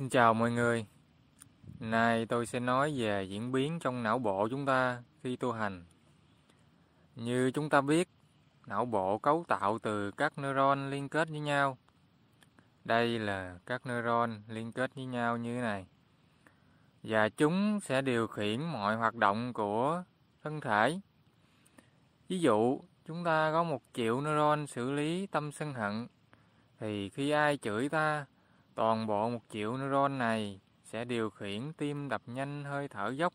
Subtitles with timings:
[0.00, 0.86] Xin chào mọi người.
[1.80, 5.84] Nay tôi sẽ nói về diễn biến trong não bộ chúng ta khi tu hành.
[7.14, 8.08] Như chúng ta biết,
[8.66, 11.78] não bộ cấu tạo từ các neuron liên kết với nhau.
[12.84, 15.86] Đây là các neuron liên kết với nhau như thế này.
[17.02, 20.04] Và chúng sẽ điều khiển mọi hoạt động của
[20.42, 21.00] thân thể.
[22.28, 26.06] Ví dụ, chúng ta có một triệu neuron xử lý tâm sân hận.
[26.78, 28.26] Thì khi ai chửi ta,
[28.80, 33.32] toàn bộ một triệu neuron này sẽ điều khiển tim đập nhanh hơi thở dốc,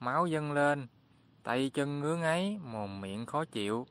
[0.00, 0.86] máu dâng lên,
[1.42, 3.86] tay chân ngứa ngáy, mồm miệng khó chịu.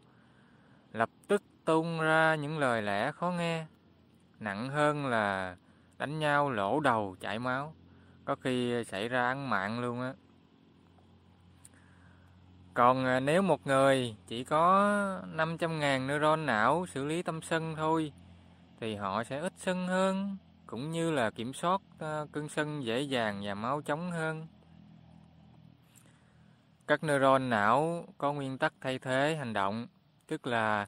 [0.92, 3.66] Lập tức tung ra những lời lẽ khó nghe.
[4.40, 5.58] Nặng hơn là
[5.98, 7.74] đánh nhau lỗ đầu chảy máu,
[8.26, 10.14] có khi xảy ra ăn mạng luôn á.
[12.74, 14.92] Còn à, nếu một người chỉ có
[15.36, 18.14] 500.000 neuron não xử lý tâm sân thôi,
[18.80, 20.38] thì họ sẽ ít sân hơn,
[20.70, 24.48] cũng như là kiểm soát ờ, cơn sân dễ dàng và máu chóng hơn.
[26.88, 29.88] Các neuron não có nguyên tắc thay thế hành động,
[30.28, 30.88] tức là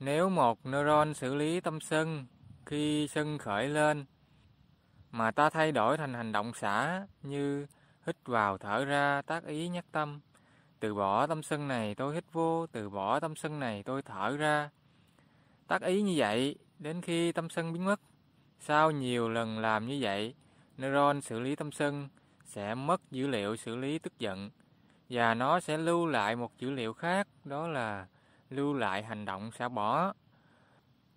[0.00, 2.26] nếu một neuron xử lý tâm sân
[2.66, 4.04] khi sân khởi lên
[5.10, 7.66] mà ta thay đổi thành hành động xả như
[8.06, 10.20] hít vào thở ra tác ý nhắc tâm
[10.80, 14.36] từ bỏ tâm sân này tôi hít vô từ bỏ tâm sân này tôi thở
[14.36, 14.70] ra
[15.66, 18.00] tác ý như vậy đến khi tâm sân biến mất
[18.60, 20.34] sau nhiều lần làm như vậy,
[20.76, 22.08] neuron xử lý tâm sân
[22.44, 24.50] sẽ mất dữ liệu xử lý tức giận
[25.10, 28.06] và nó sẽ lưu lại một dữ liệu khác, đó là
[28.50, 30.12] lưu lại hành động xả bỏ.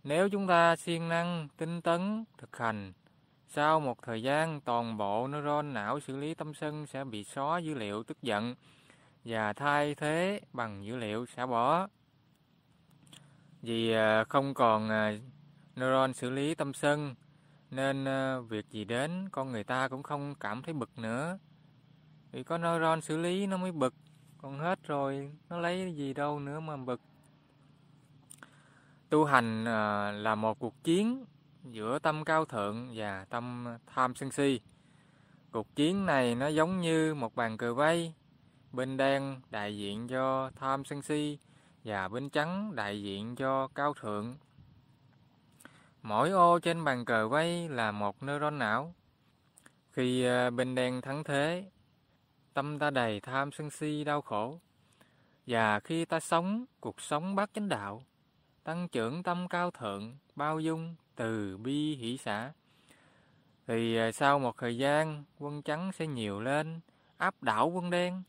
[0.03, 2.93] Nếu chúng ta siêng năng, tinh tấn thực hành,
[3.47, 7.59] sau một thời gian toàn bộ neuron não xử lý tâm sân sẽ bị xóa
[7.59, 8.55] dữ liệu tức giận
[9.25, 11.87] và thay thế bằng dữ liệu xả bỏ.
[13.61, 15.11] Vì ờ, không còn ờ,
[15.75, 17.15] neuron xử lý tâm sân
[17.71, 21.37] nên ờ, việc gì đến con người ta cũng không cảm thấy bực nữa.
[22.31, 23.93] Vì có neuron xử lý nó mới bực.
[24.37, 27.01] Còn hết rồi, nó lấy gì đâu nữa mà bực.
[29.09, 31.25] Tu hành ờ, là một cuộc chiến
[31.63, 34.59] giữa tâm cao thượng và tâm tham sân si.
[35.51, 38.13] Cuộc chiến này nó giống như một bàn cờ vây.
[38.71, 41.37] Bên đen đại diện cho tham sân si
[41.83, 44.37] và bên trắng đại diện cho cao thượng.
[46.01, 48.95] Mỗi ô trên bàn cờ vây là một neuron não.
[49.91, 51.65] Khi ờ, bên đen thắng thế,
[52.53, 54.59] tâm ta đầy tham sân si đau khổ.
[55.47, 58.03] Và khi ta sống cuộc sống bát chánh đạo,
[58.63, 62.51] tăng trưởng tâm cao thượng, bao dung, từ bi hỷ xã,
[63.67, 66.79] thì ờ, sau một thời gian quân trắng sẽ nhiều lên,
[67.17, 68.23] áp đảo quân đen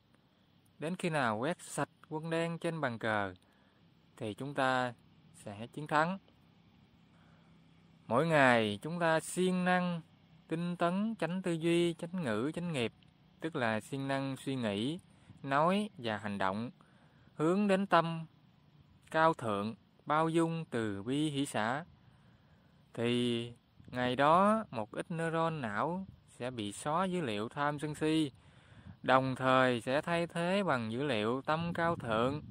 [0.80, 3.34] Đến khi nào quét sạch quân đen trên bàn cờ
[4.16, 4.94] thì chúng ta
[5.34, 6.18] sẽ chiến thắng.
[8.10, 10.00] Mỗi ngày chúng ta siêng năng,
[10.48, 12.92] tinh tấn, tránh tư duy, tránh ngữ, tránh nghiệp,
[13.40, 14.98] tức là siêng năng suy nghĩ,
[15.42, 16.70] nói và hành động,
[17.34, 18.26] hướng đến tâm,
[19.10, 19.74] cao thượng,
[20.06, 21.84] bao dung, từ bi, hỷ xã.
[22.94, 23.52] Thì
[23.86, 28.30] ngày đó một ít neuron não sẽ bị xóa dữ liệu tham sân si,
[29.02, 32.42] đồng thời sẽ thay thế bằng dữ liệu tâm cao thượng.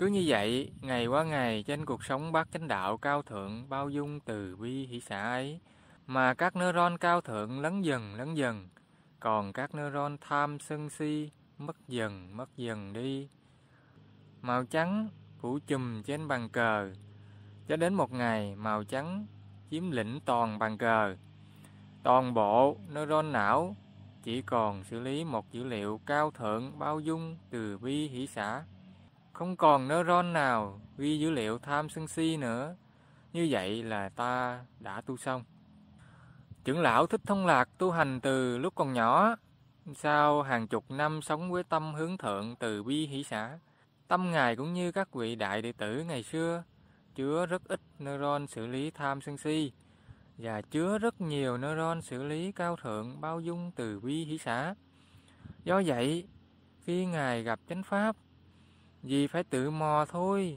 [0.00, 3.90] Cứ như vậy, ngày qua ngày trên cuộc sống bát chánh đạo cao thượng bao
[3.90, 5.60] dung từ bi hỷ xã ấy,
[6.06, 8.68] mà các neuron cao thượng lấn dần lấn dần,
[9.20, 13.28] còn các neuron tham sân si mất dần mất dần đi.
[14.42, 16.92] Màu trắng phủ chùm trên bàn cờ,
[17.68, 19.26] cho đến một ngày màu trắng
[19.70, 21.16] chiếm lĩnh toàn bàn cờ.
[22.02, 23.76] Toàn bộ neuron não
[24.22, 28.62] chỉ còn xử lý một dữ liệu cao thượng bao dung từ bi hỷ xã.
[29.40, 32.76] Không còn neuron nào ghi dữ liệu tham sân si nữa.
[33.32, 35.44] Như vậy là ta đã tu xong.
[36.64, 39.36] Trưởng lão Thích Thông Lạc tu hành từ lúc còn nhỏ.
[39.96, 43.58] Sau hàng chục năm sống với tâm hướng thượng từ bi hỷ xã.
[44.08, 46.62] Tâm Ngài cũng như các vị đại đệ tử ngày xưa,
[47.14, 49.72] chứa rất ít neuron xử lý tham sân si
[50.38, 54.74] và chứa rất nhiều neuron xử lý cao thượng bao dung từ bi hỷ xã.
[55.64, 56.28] Do vậy,
[56.84, 58.16] khi Ngài gặp chánh Pháp,
[59.02, 60.56] vì phải tự mò thôi,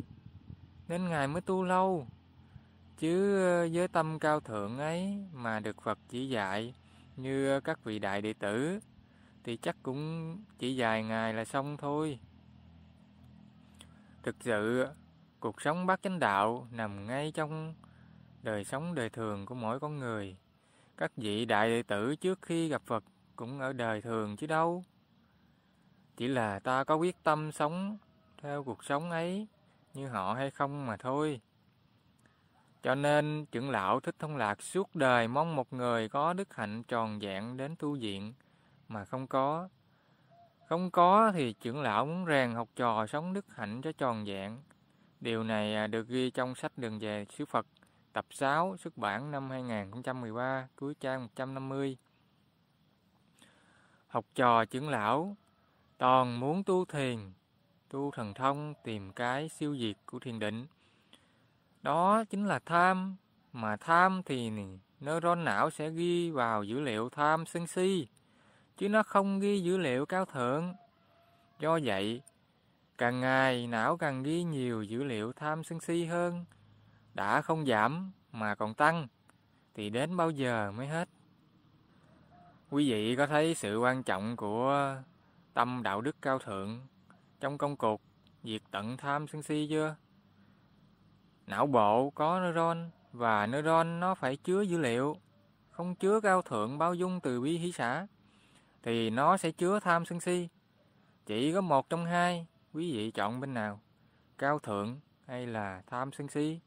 [0.87, 2.07] nên Ngài mới tu lâu.
[2.97, 6.73] Chứ ờ, với tâm cao thượng ấy mà được Phật chỉ dạy
[7.15, 8.79] như các vị đại đệ tử,
[9.43, 12.19] thì chắc cũng chỉ vài ngày là xong thôi.
[14.23, 14.87] Thực sự,
[15.39, 17.73] cuộc sống bát chánh đạo nằm ngay trong
[18.41, 20.37] đời sống đời thường của mỗi con người.
[20.97, 23.03] Các vị đại đệ tử trước khi gặp Phật
[23.35, 24.83] cũng ở đời thường chứ đâu.
[26.17, 27.97] Chỉ là ta có quyết tâm sống
[28.43, 29.47] theo cuộc sống ấy
[29.93, 31.41] như họ hay không mà thôi.
[32.81, 36.83] Cho nên trưởng lão Thích Thông Lạc suốt đời mong một người có đức hạnh
[36.83, 38.33] tròn vẹn đến tu viện,
[38.87, 39.69] mà không có.
[40.65, 44.61] Không có thì trưởng lão muốn rèn học trò sống đức hạnh cho tròn vẹn.
[45.19, 47.65] Điều này à, được ghi trong sách Đường về sứ Phật,
[48.13, 51.97] tập 6, xuất bản năm 2013, cuối trang 150.
[54.07, 55.37] Học trò trưởng lão
[55.97, 57.19] toàn muốn tu thiền,
[57.93, 60.67] tu thần thông tìm cái siêu diệt của thiền định.
[61.81, 63.15] Đó chính là tham,
[63.51, 64.51] mà tham thì
[64.99, 68.07] neuron não sẽ ghi vào dữ liệu tham sân si,
[68.77, 70.73] chứ nó không ghi dữ liệu cao thượng.
[71.59, 72.21] Do vậy,
[72.97, 76.45] càng ngày não càng ghi nhiều dữ liệu tham sân si hơn,
[77.13, 79.07] đã không giảm mà còn tăng,
[79.73, 81.09] thì đến bao giờ mới hết?
[82.69, 84.95] Quý vị có thấy sự quan trọng của
[85.53, 86.79] tâm đạo đức cao thượng
[87.43, 88.01] trong công cuộc
[88.43, 89.95] diệt tận tham sân si chưa?
[91.47, 95.17] Não bộ có neuron và neuron nó phải chứa dữ liệu,
[95.69, 98.07] không chứa cao thượng bao dung từ bi hỷ xã
[98.83, 100.47] thì nó sẽ chứa tham sân si.
[101.25, 103.79] Chỉ có một trong hai, quý vị chọn bên nào?
[104.37, 106.59] Cao thượng hay là tham sân si?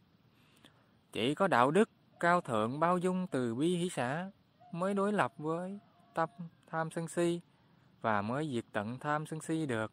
[1.13, 1.91] Chỉ có đạo đức
[2.21, 4.31] cao thượng bao dung từ bi hỷ xã
[4.73, 5.79] mới đối lập với
[6.15, 6.29] tâm
[6.67, 7.41] tham sân si
[8.01, 9.93] và mới diệt tận tham sân si được.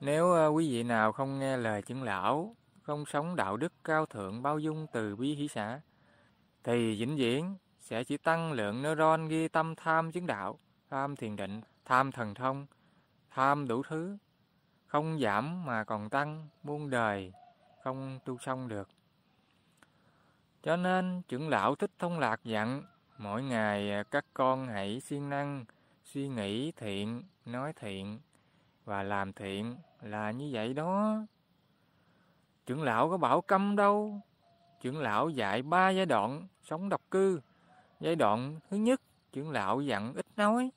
[0.00, 4.06] Nếu ờ, quý vị nào không nghe lời chứng lão, không sống đạo đức cao
[4.06, 5.80] thượng bao dung từ bi hỷ xã,
[6.64, 10.58] thì vĩnh viễn sẽ chỉ tăng lượng neuron ghi tâm tham chứng đạo,
[10.90, 12.66] tham thiền định, tham thần thông,
[13.30, 14.16] tham đủ thứ,
[14.86, 17.32] không giảm mà còn tăng, muôn đời,
[17.84, 18.88] không tu xong được.
[20.62, 22.82] Cho nên trưởng lão thích thông lạc dặn,
[23.18, 25.64] mỗi ngày ờ, các con hãy siêng năng,
[26.04, 28.18] suy nghĩ thiện, nói thiện
[28.84, 31.16] và làm thiện là như vậy đó.
[32.66, 34.20] Trưởng lão có bảo câm đâu.
[34.80, 37.40] Trưởng lão dạy ba giai đoạn sống độc cư.
[38.00, 39.00] Giai đoạn thứ nhất,
[39.32, 40.70] trưởng lão dặn ít nói.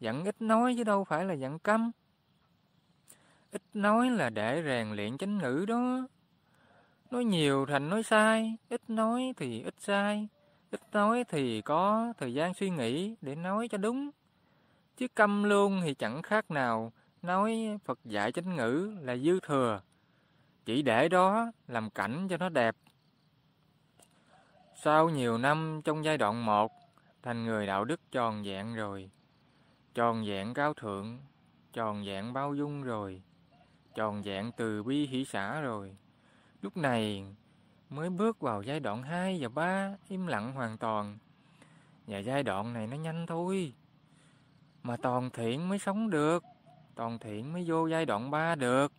[0.00, 1.90] Dặn ít nói chứ đâu phải là dặn câm.
[3.52, 6.06] Ít nói là để rèn luyện chánh ngữ đó.
[7.10, 10.28] Nói nhiều thành nói sai, ít nói thì ít sai,
[10.70, 14.10] ít nói thì có thời gian suy nghĩ để nói cho đúng.
[14.96, 16.92] Chứ câm luôn thì chẳng khác nào
[17.22, 19.80] nói Phật dạy chánh ngữ là dư thừa.
[20.64, 22.76] Chỉ để đó làm cảnh cho nó đẹp.
[24.74, 26.72] Sau nhiều năm trong giai đoạn một
[27.22, 29.10] thành người đạo đức tròn vẹn rồi.
[29.94, 31.18] Tròn vẹn cao thượng,
[31.72, 33.22] tròn vẹn bao dung rồi,
[33.94, 35.96] tròn vẹn từ bi hỷ xã rồi.
[36.62, 37.24] Lúc này
[37.90, 41.18] mới bước vào giai đoạn 2 và 3 im lặng hoàn toàn.
[42.06, 43.72] Và giai đoạn này nó nhanh thôi.
[44.82, 46.44] Mà toàn thiện mới sống được,
[46.94, 48.92] toàn thiện mới vô giai đoạn 3 được.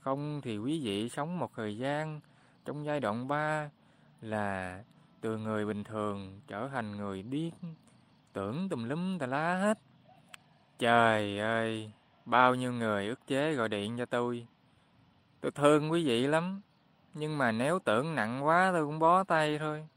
[0.00, 2.20] Không thì quý vị sống một thời gian
[2.64, 3.70] trong giai đoạn 3
[4.20, 4.82] là
[5.20, 7.52] từ người bình thường trở thành người điếc,
[8.32, 9.78] tưởng tùm lum tà lá hết.
[10.78, 11.92] Trời ơi,
[12.24, 14.46] bao nhiêu người ức chế gọi điện cho tôi.
[15.40, 16.60] Tôi thương quý vị lắm,
[17.14, 19.88] nhưng mà nếu tưởng nặng quá tôi cũng bó tay thôi.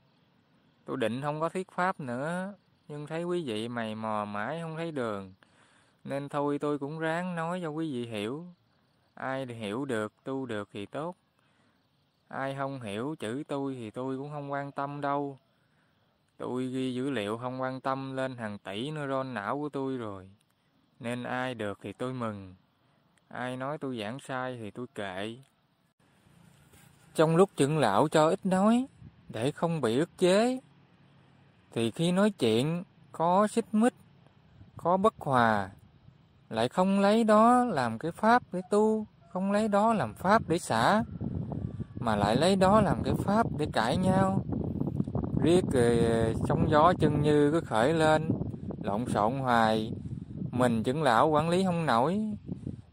[0.86, 2.54] Tôi định không có thuyết pháp nữa,
[2.88, 5.34] nhưng thấy quý vị mày mò mãi không thấy đường.
[6.06, 8.46] Nên thôi tôi cũng ráng nói cho quý vị hiểu.
[9.14, 11.16] Ai hiểu được, tu được thì tốt.
[12.28, 15.38] Ai không hiểu chữ tôi thì tôi cũng không quan tâm đâu.
[16.38, 20.30] Tôi ghi dữ liệu không quan tâm lên hàng tỷ neuron não của tôi rồi.
[21.00, 22.56] Nên ai được thì tôi mừng.
[23.28, 25.38] Ai nói tôi giảng sai thì tôi kệ.
[27.16, 28.88] Trong lúc trưởng lão cho ít nói,
[29.30, 30.60] để không bị ức chế,
[31.72, 33.94] thì khi nói chuyện có xích mích,
[34.78, 35.70] có bất hòa,
[36.50, 40.60] lại không lấy đó làm cái pháp để tu, không lấy đó làm pháp để
[40.60, 41.04] xả,
[42.00, 44.42] mà lại lấy đó làm cái pháp để cãi nhau.
[45.42, 46.36] Riết rồi
[46.70, 48.30] gió chân như cứ khởi lên,
[48.84, 49.94] lộn xộn hoài,
[50.52, 52.22] mình trưởng lão quản lý không nổi,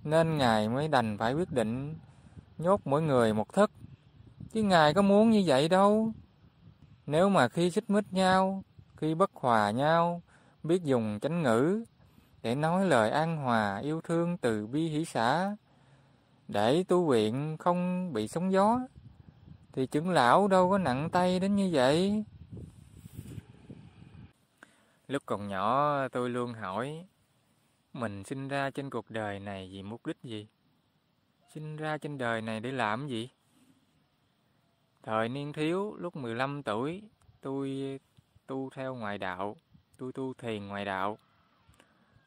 [0.04, 1.94] nên ngài mới đành phải quyết định
[2.58, 3.70] nhốt mỗi người một thức
[4.52, 6.12] Chứ Ngài có muốn như vậy đâu.
[7.06, 8.62] Nếu mà khi xích mích nhau,
[8.96, 10.22] khi bất hòa nhau,
[10.62, 11.84] biết dùng chánh ngữ
[12.42, 15.56] để nói lời an hòa, yêu thương từ bi hỷ xã,
[16.48, 18.80] để tu viện không bị sóng gió,
[19.72, 22.24] thì trưởng lão đâu có nặng tay đến như vậy.
[25.08, 27.06] Lúc còn nhỏ tôi luôn hỏi,
[27.92, 30.46] mình sinh ra trên cuộc đời này vì mục đích gì?
[31.54, 33.28] Sinh ra trên đời này để làm gì?
[35.02, 37.02] Thời niên thiếu, lúc 15 tuổi,
[37.40, 37.98] tôi
[38.46, 39.56] tu theo ngoại đạo,
[39.98, 41.18] tôi tu thiền ngoại đạo.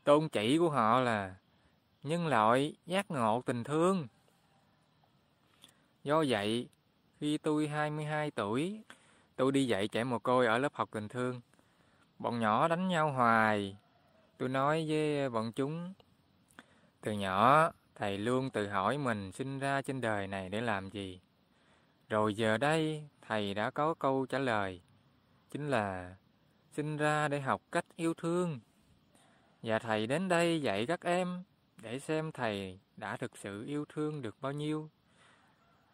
[0.05, 1.35] Tôn chỉ của họ là
[2.03, 4.07] nhân loại giác ngộ tình thương.
[6.03, 6.67] Do vậy,
[7.19, 8.81] Khi tôi 22 tuổi,
[9.35, 11.41] tôi đi dạy trẻ mồ côi ở lớp học tình thương.
[12.19, 13.77] Bọn nhỏ đánh nhau hoài.
[14.38, 15.93] Tôi nói với bọn chúng,
[17.01, 21.19] từ nhỏ thầy luôn tự hỏi mình sinh ra trên đời này để làm gì.
[22.09, 24.81] Rồi giờ đây thầy đã có câu trả lời,
[25.51, 26.15] chính là
[26.71, 28.59] sinh ra để học cách yêu thương.
[29.65, 31.43] Và thầy đến đây dạy các em
[31.81, 34.89] để xem thầy đã thực sự yêu thương được bao nhiêu.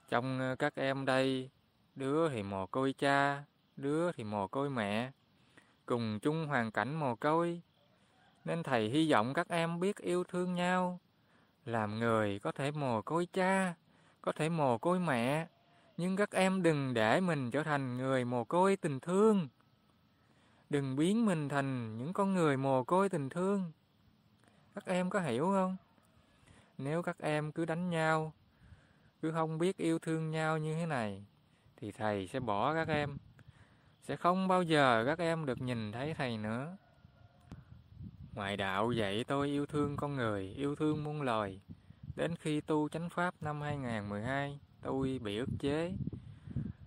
[0.10, 1.50] Trong ờ, các em đây,
[1.96, 3.44] đứa thì mồ côi cha,
[3.78, 5.12] đứa thì mồ côi mẹ,
[5.86, 7.62] cùng chung hoàn cảnh mồ côi.
[8.46, 11.00] Nên thầy hy vọng các em biết yêu thương nhau,
[11.66, 13.74] làm người có thể mồ côi cha,
[14.22, 15.48] có thể mồ côi mẹ,
[15.98, 19.48] nhưng các em đừng để mình trở thành người mồ côi tình thương.
[20.72, 23.72] Đừng biến mình thành những con người mồ côi tình thương.
[24.75, 25.78] Các em có hiểu không?
[26.78, 28.34] Nếu các em cứ đánh nhau,
[29.22, 31.25] cứ không biết yêu thương nhau như thế này,
[31.78, 33.18] thì thầy sẽ bỏ các em.
[34.01, 36.78] Sẽ không bao giờ các em được nhìn thấy thầy nữa.
[38.34, 41.62] Ngoại đạo dạy tôi yêu thương con người, yêu thương muôn loài.
[42.16, 45.94] Đến khi tu chánh pháp năm 2012, tôi bị ức chế.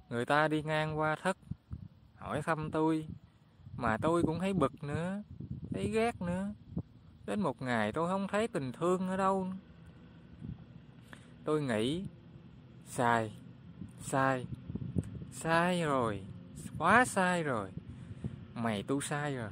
[0.09, 1.37] Người ta đi ngang qua thất,
[2.17, 3.07] hỏi thăm tôi,
[3.77, 5.23] mà tôi cũng thấy bực nữa,
[5.75, 6.49] thấy ghét nữa.
[7.27, 9.49] Đến một ngày tôi không thấy tình thương ở đâu.
[11.45, 12.05] Tôi nghĩ,
[12.87, 13.33] sai,
[14.01, 14.47] sai,
[15.33, 16.21] sai rồi,
[16.79, 17.71] quá sai rồi.
[18.55, 19.51] Mày tu sai rồi,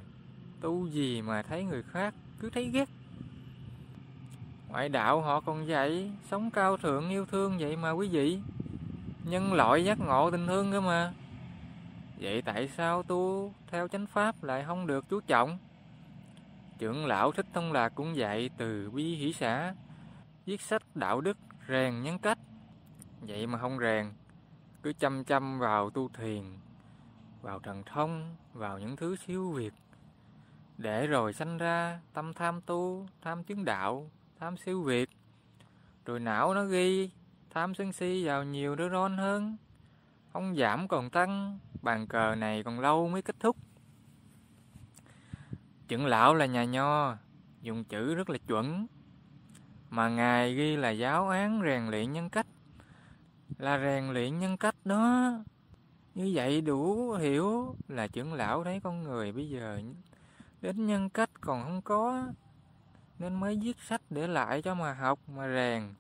[0.61, 2.88] tu gì mà thấy người khác cứ thấy ghét.
[4.69, 8.38] Ngoại đạo họ còn vậy, sống cao thượng yêu thương vậy mà quý vị.
[9.25, 11.12] Nhân loại giác ngộ tình thương cơ mà.
[12.23, 15.59] Vậy tại sao tu theo chánh pháp lại không được chú trọng?
[16.79, 19.75] Trưởng lão Thích Thông Lạc cũng dạy từ bi hỷ xã,
[20.47, 21.38] viết sách đạo đức
[21.69, 22.38] rèn nhân cách.
[23.21, 24.12] Vậy mà không rèn,
[24.83, 26.43] cứ chăm chăm vào tu thiền,
[27.43, 29.75] vào thần thông, vào những thứ siêu việt.
[30.79, 34.11] Để rồi sanh ra tâm tham tu, tham chứng đạo,
[34.41, 35.11] tham siêu việt.
[36.07, 37.11] Rồi não nó ghi
[37.50, 39.57] tham sân si vào nhiều neuron hơn.
[40.33, 43.57] Không giảm còn tăng, bàn cờ này còn lâu mới kết thúc.
[45.89, 47.17] Trưởng lão là nhà nho,
[47.62, 48.87] dùng chữ rất là chuẩn.
[49.91, 52.47] Mà Ngài ghi là giáo án rèn luyện nhân cách.
[53.59, 55.33] Là rèn luyện nhân cách đó.
[56.15, 59.81] Như vậy đủ hiểu là trưởng lão thấy con người bây giờ
[60.61, 62.27] đến nhân cách còn không có.
[63.19, 65.95] Nên mới viết sách để lại cho mà học mà rèn.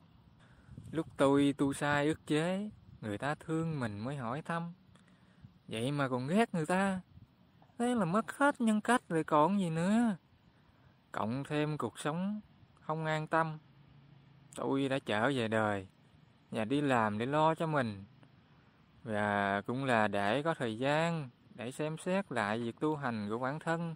[0.92, 2.70] Lúc tôi tu sai ức chế,
[3.02, 4.72] người ta thương mình mới hỏi thăm.
[5.68, 7.00] Vậy mà còn ghét người ta.
[7.78, 10.16] Thế là mất hết nhân cách rồi còn gì nữa.
[11.12, 12.40] Cộng thêm cuộc sống
[12.80, 13.58] không an tâm.
[14.54, 15.86] Tôi đã trở về đời
[16.50, 18.04] và đi làm để lo cho mình.
[19.04, 23.38] Và cũng là để có thời gian để xem xét lại việc tu hành của
[23.38, 23.94] bản thân.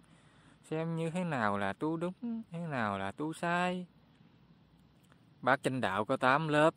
[0.63, 3.87] Xem như thế nào là tu đúng, thế nào là tu sai.
[5.41, 6.73] Bác chánh đạo có 8 lớp.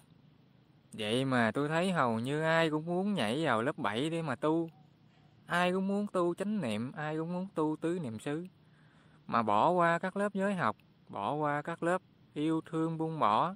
[0.92, 4.36] Vậy mà tôi thấy hầu như ai cũng muốn nhảy vào lớp 7 để mà
[4.36, 4.70] tu.
[5.46, 8.46] Ai cũng muốn tu chánh niệm, ai cũng muốn tu tứ niệm xứ.
[9.26, 10.76] Mà bỏ qua các lớp giới học,
[11.08, 12.02] bỏ qua các lớp
[12.34, 13.54] yêu thương buông bỏ.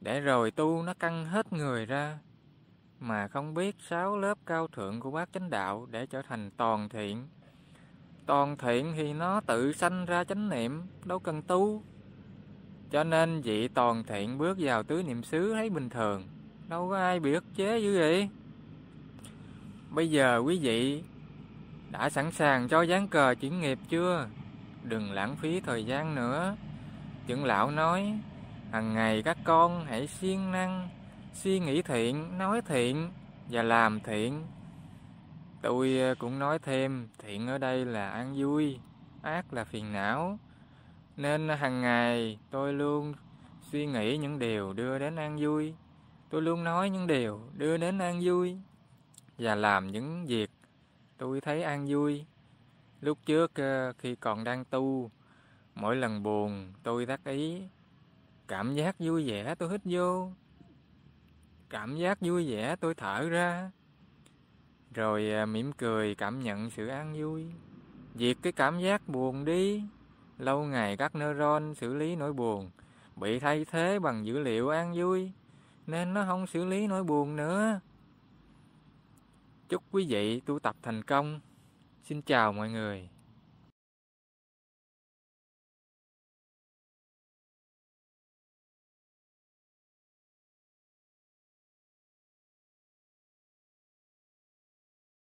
[0.00, 2.18] Để rồi tu nó căng hết người ra.
[3.00, 6.88] Mà không biết sáu lớp cao thượng của bác chánh đạo để trở thành toàn
[6.88, 7.28] thiện.
[8.26, 11.82] Toàn thiện thì nó tự sanh ra chánh niệm, đâu cần tu.
[12.90, 16.24] Cho nên vị toàn thiện bước vào tứ niệm xứ thấy bình thường.
[16.68, 18.28] Đâu có ai bị ức chế dữ vậy.
[19.90, 21.02] Bây giờ quý vị
[21.90, 24.28] đã sẵn sàng cho dáng cờ chuyển nghiệp chưa?
[24.84, 26.56] Đừng lãng phí thời gian nữa.
[27.26, 28.18] Trưởng lão nói,
[28.72, 30.88] hàng ngày các con hãy siêng năng,
[31.34, 33.10] suy nghĩ thiện, nói thiện
[33.50, 34.42] và làm thiện.
[35.62, 38.78] Tôi cũng nói thêm, thiện ở đây là an vui,
[39.22, 40.38] ác là phiền não.
[41.20, 43.14] Nên hàng ngày tôi luôn
[43.72, 45.74] suy nghĩ những điều đưa đến an vui.
[46.30, 48.56] Tôi luôn nói những điều đưa đến an vui
[49.38, 50.50] và làm những việc
[51.18, 52.24] tôi thấy an vui.
[53.00, 55.10] Lúc trước ờ, khi còn đang tu,
[55.74, 57.62] mỗi lần buồn tôi đắc ý,
[58.48, 60.32] cảm giác vui vẻ tôi hít vô,
[61.70, 63.70] cảm giác vui vẻ tôi thở ra,
[64.94, 67.46] rồi ờ, mỉm cười cảm nhận sự an vui.
[68.14, 69.82] Diệt cái cảm giác buồn đi,
[70.40, 72.70] lâu ngày các neuron xử lý nỗi buồn
[73.16, 75.32] bị thay thế bằng dữ liệu an vui,
[75.86, 77.80] nên nó không xử lý nỗi buồn nữa.
[79.68, 81.40] Chúc quý vị tu tập thành công.
[82.02, 83.08] Xin chào mọi người.